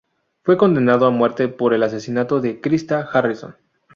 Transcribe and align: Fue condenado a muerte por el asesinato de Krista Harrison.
Fue 0.41 0.57
condenado 0.57 1.05
a 1.05 1.11
muerte 1.11 1.47
por 1.47 1.75
el 1.75 1.83
asesinato 1.83 2.41
de 2.41 2.59
Krista 2.59 3.07
Harrison. 3.13 3.55